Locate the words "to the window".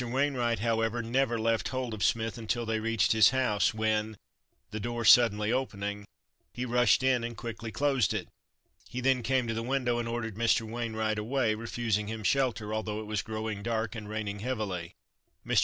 9.47-9.99